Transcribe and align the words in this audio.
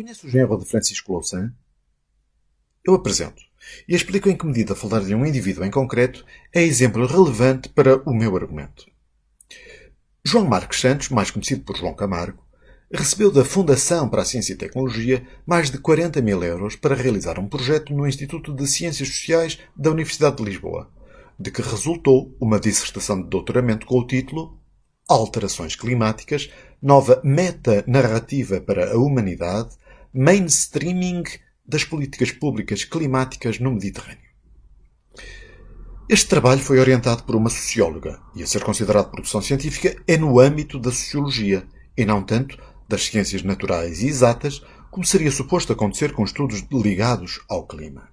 Conhece 0.00 0.26
o 0.26 0.30
genro 0.30 0.56
de 0.56 0.64
Francisco 0.64 1.12
Louçã? 1.12 1.52
Eu 2.82 2.94
apresento 2.94 3.42
e 3.86 3.94
explico 3.94 4.30
em 4.30 4.34
que 4.34 4.46
medida 4.46 4.74
falar 4.74 5.00
de 5.00 5.14
um 5.14 5.26
indivíduo 5.26 5.62
em 5.62 5.70
concreto 5.70 6.24
é 6.54 6.62
exemplo 6.62 7.04
relevante 7.04 7.68
para 7.68 7.98
o 8.08 8.14
meu 8.14 8.34
argumento. 8.34 8.86
João 10.24 10.46
Marques 10.46 10.80
Santos, 10.80 11.10
mais 11.10 11.30
conhecido 11.30 11.64
por 11.64 11.76
João 11.76 11.92
Camargo, 11.92 12.42
recebeu 12.90 13.30
da 13.30 13.44
Fundação 13.44 14.08
para 14.08 14.22
a 14.22 14.24
Ciência 14.24 14.54
e 14.54 14.56
Tecnologia 14.56 15.22
mais 15.46 15.70
de 15.70 15.76
40 15.76 16.22
mil 16.22 16.42
euros 16.42 16.76
para 16.76 16.94
realizar 16.94 17.38
um 17.38 17.46
projeto 17.46 17.92
no 17.92 18.06
Instituto 18.06 18.54
de 18.54 18.66
Ciências 18.66 19.06
Sociais 19.06 19.58
da 19.76 19.90
Universidade 19.90 20.36
de 20.36 20.44
Lisboa, 20.44 20.90
de 21.38 21.50
que 21.50 21.60
resultou 21.60 22.34
uma 22.40 22.58
dissertação 22.58 23.20
de 23.20 23.28
doutoramento 23.28 23.84
com 23.84 23.98
o 23.98 24.06
título 24.06 24.58
Alterações 25.06 25.76
Climáticas, 25.76 26.48
nova 26.80 27.20
meta-narrativa 27.22 28.62
para 28.62 28.94
a 28.94 28.96
humanidade, 28.96 29.78
mainstreaming 30.12 31.24
das 31.66 31.84
políticas 31.84 32.32
públicas 32.32 32.84
climáticas 32.84 33.58
no 33.58 33.72
Mediterrâneo. 33.72 34.30
Este 36.08 36.26
trabalho 36.26 36.60
foi 36.60 36.80
orientado 36.80 37.22
por 37.22 37.36
uma 37.36 37.48
socióloga 37.48 38.20
e, 38.34 38.42
a 38.42 38.46
ser 38.46 38.64
considerado 38.64 39.12
produção 39.12 39.40
científica, 39.40 39.94
é 40.08 40.16
no 40.16 40.40
âmbito 40.40 40.76
da 40.78 40.90
sociologia 40.90 41.64
e 41.96 42.04
não 42.04 42.24
tanto 42.24 42.58
das 42.88 43.04
ciências 43.04 43.44
naturais 43.44 44.02
e 44.02 44.08
exatas, 44.08 44.60
como 44.90 45.06
seria 45.06 45.30
suposto 45.30 45.72
acontecer 45.72 46.12
com 46.12 46.24
estudos 46.24 46.64
ligados 46.72 47.40
ao 47.48 47.64
clima. 47.64 48.08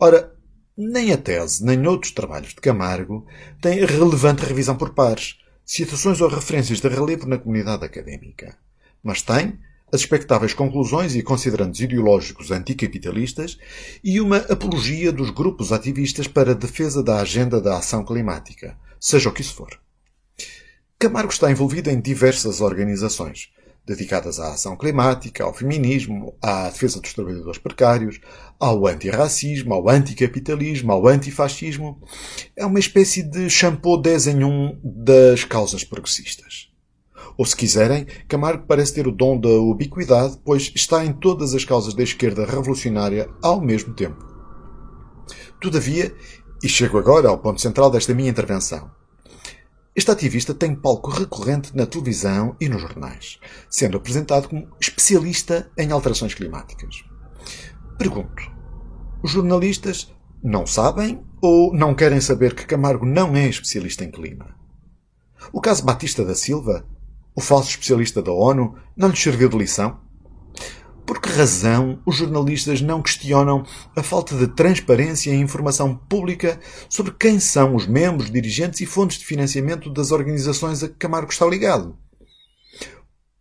Ora, 0.00 0.34
nem 0.74 1.12
a 1.12 1.18
tese, 1.18 1.62
nem 1.62 1.86
outros 1.86 2.12
trabalhos 2.12 2.54
de 2.54 2.60
Camargo 2.62 3.26
têm 3.60 3.84
relevante 3.84 4.46
revisão 4.46 4.74
por 4.74 4.94
pares, 4.94 5.38
citações 5.66 6.22
ou 6.22 6.28
referências 6.30 6.80
de 6.80 6.88
relevo 6.88 7.26
na 7.26 7.36
comunidade 7.36 7.84
académica, 7.84 8.56
mas 9.02 9.20
tem 9.20 9.58
as 9.92 10.00
expectáveis 10.00 10.52
conclusões 10.52 11.14
e 11.14 11.22
considerandos 11.22 11.80
ideológicos 11.80 12.50
anticapitalistas 12.50 13.58
e 14.02 14.20
uma 14.20 14.38
apologia 14.38 15.10
dos 15.12 15.30
grupos 15.30 15.72
ativistas 15.72 16.26
para 16.26 16.52
a 16.52 16.54
defesa 16.54 17.02
da 17.02 17.20
agenda 17.20 17.60
da 17.60 17.78
ação 17.78 18.04
climática, 18.04 18.76
seja 19.00 19.28
o 19.28 19.32
que 19.32 19.40
isso 19.40 19.54
for. 19.54 19.78
Camargo 20.98 21.32
está 21.32 21.50
envolvido 21.50 21.90
em 21.90 22.00
diversas 22.00 22.60
organizações, 22.60 23.50
dedicadas 23.86 24.38
à 24.38 24.52
ação 24.52 24.76
climática, 24.76 25.44
ao 25.44 25.54
feminismo, 25.54 26.36
à 26.42 26.68
defesa 26.68 27.00
dos 27.00 27.14
trabalhadores 27.14 27.58
precários, 27.58 28.20
ao 28.60 28.86
antirracismo, 28.86 29.72
ao 29.72 29.88
anticapitalismo, 29.88 30.92
ao 30.92 31.06
antifascismo. 31.06 32.00
É 32.54 32.66
uma 32.66 32.78
espécie 32.78 33.22
de 33.22 33.48
shampoo 33.48 33.96
10 33.96 34.26
em 34.26 34.44
1 34.44 34.80
das 34.84 35.44
causas 35.44 35.84
progressistas. 35.84 36.68
Ou, 37.36 37.44
se 37.44 37.56
quiserem, 37.56 38.06
Camargo 38.28 38.66
parece 38.66 38.94
ter 38.94 39.06
o 39.06 39.12
dom 39.12 39.38
da 39.38 39.48
ubiquidade, 39.48 40.38
pois 40.44 40.72
está 40.74 41.04
em 41.04 41.12
todas 41.12 41.54
as 41.54 41.64
causas 41.64 41.94
da 41.94 42.02
esquerda 42.02 42.44
revolucionária 42.44 43.28
ao 43.42 43.60
mesmo 43.60 43.94
tempo. 43.94 44.24
Todavia, 45.60 46.14
e 46.62 46.68
chego 46.68 46.98
agora 46.98 47.28
ao 47.28 47.38
ponto 47.38 47.60
central 47.60 47.90
desta 47.90 48.14
minha 48.14 48.30
intervenção, 48.30 48.90
este 49.98 50.12
ativista 50.12 50.54
tem 50.54 50.76
palco 50.76 51.10
recorrente 51.10 51.76
na 51.76 51.84
televisão 51.84 52.54
e 52.60 52.68
nos 52.68 52.80
jornais, 52.80 53.40
sendo 53.68 53.96
apresentado 53.96 54.48
como 54.48 54.68
especialista 54.80 55.72
em 55.76 55.90
alterações 55.90 56.34
climáticas. 56.34 57.02
Pergunto: 57.98 58.48
os 59.24 59.32
jornalistas 59.32 60.14
não 60.40 60.64
sabem 60.64 61.20
ou 61.42 61.74
não 61.74 61.96
querem 61.96 62.20
saber 62.20 62.54
que 62.54 62.64
Camargo 62.64 63.04
não 63.04 63.34
é 63.34 63.48
especialista 63.48 64.04
em 64.04 64.10
clima? 64.12 64.54
O 65.52 65.60
caso 65.60 65.84
Batista 65.84 66.24
da 66.24 66.36
Silva, 66.36 66.86
o 67.38 67.40
falso 67.40 67.70
especialista 67.70 68.20
da 68.20 68.32
ONU, 68.32 68.74
não 68.96 69.10
lhes 69.10 69.22
serviu 69.22 69.48
de 69.48 69.56
lição? 69.56 70.00
Por 71.06 71.20
que 71.20 71.28
razão 71.28 72.02
os 72.04 72.16
jornalistas 72.16 72.80
não 72.80 73.00
questionam 73.00 73.64
a 73.94 74.02
falta 74.02 74.34
de 74.36 74.48
transparência 74.48 75.30
e 75.30 75.36
informação 75.36 75.94
pública 75.94 76.58
sobre 76.90 77.12
quem 77.12 77.38
são 77.38 77.76
os 77.76 77.86
membros, 77.86 78.28
dirigentes 78.28 78.80
e 78.80 78.86
fontes 78.86 79.18
de 79.18 79.24
financiamento 79.24 79.88
das 79.88 80.10
organizações 80.10 80.82
a 80.82 80.88
que 80.88 80.96
Camargo 80.96 81.30
está 81.30 81.46
ligado? 81.46 81.96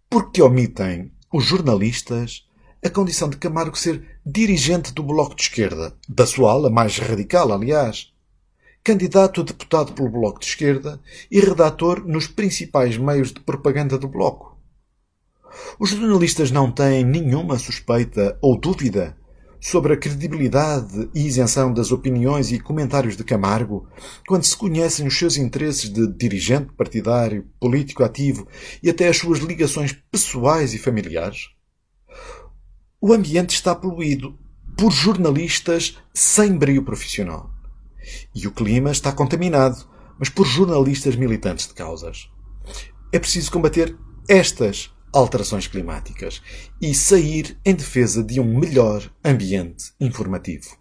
Por 0.08 0.32
que 0.32 0.44
omitem 0.44 1.12
os 1.34 1.44
jornalistas 1.44 2.46
a 2.86 2.92
condição 2.92 3.28
de 3.28 3.38
Camargo 3.38 3.76
ser 3.76 4.20
dirigente 4.24 4.94
do 4.94 5.02
Bloco 5.02 5.36
de 5.36 5.42
Esquerda, 5.42 5.98
da 6.08 6.28
sua 6.28 6.52
ala 6.52 6.70
mais 6.70 7.00
radical, 7.00 7.52
aliás, 7.52 8.14
candidato 8.88 9.42
a 9.42 9.44
deputado 9.44 9.92
pelo 9.92 10.10
Bloco 10.10 10.40
de 10.40 10.46
Esquerda 10.46 10.98
e 11.30 11.42
redator 11.42 12.08
nos 12.08 12.26
principais 12.26 12.96
meios 12.96 13.34
de 13.34 13.42
propaganda 13.42 13.98
do 13.98 14.08
Bloco? 14.08 14.58
Os 15.78 15.90
jornalistas 15.90 16.52
não 16.52 16.72
têm 16.72 17.04
nenhuma 17.04 17.60
suspeita 17.60 18.40
ou 18.42 18.58
dúvida 18.58 19.18
sobre 19.60 19.92
a 19.92 19.98
credibilidade 19.98 21.10
e 21.14 21.28
isenção 21.28 21.74
das 21.74 21.92
opiniões 21.92 22.50
e 22.54 22.62
comentários 22.62 23.18
de 23.18 23.26
Camargo 23.26 23.90
quando 24.26 24.46
se 24.46 24.56
conhecem 24.56 25.06
os 25.06 25.20
seus 25.20 25.36
interesses 25.36 25.90
de 25.90 26.08
dirigente 26.08 26.72
partidário, 26.72 27.46
político 27.60 28.06
ativo 28.06 28.48
e 28.82 28.90
até 28.90 29.10
as 29.10 29.18
suas 29.18 29.40
ligações 29.40 29.92
pessoais 30.10 30.74
e 30.74 30.78
familiares? 30.78 31.50
O 33.02 33.12
ambiente 33.12 33.54
está 33.54 33.76
poluído 33.76 34.40
por 34.78 34.94
jornalistas 34.94 35.98
sem 36.14 36.58
brio 36.58 36.84
profissional. 36.84 37.57
E 38.34 38.48
o 38.48 38.52
clima 38.52 38.92
está 38.92 39.12
contaminado, 39.12 39.88
mas 40.20 40.30
por 40.30 40.46
jornalistas 40.46 41.16
militantes 41.16 41.68
de 41.68 41.74
causas. 41.74 42.30
É 43.12 43.20
preciso 43.20 43.52
combater 43.52 43.96
estas 44.28 44.92
alterações 45.14 45.68
climáticas 45.68 46.42
e 46.82 46.94
sair 46.94 47.58
em 47.66 47.74
defesa 47.74 48.24
de 48.24 48.40
um 48.40 48.60
melhor 48.60 49.10
ambiente 49.24 49.94
informativo. 50.00 50.78